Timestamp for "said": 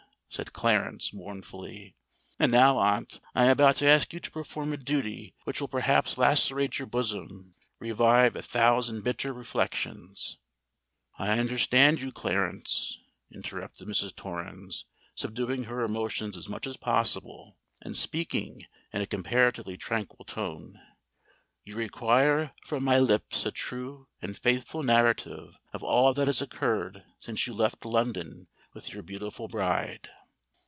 0.33-0.53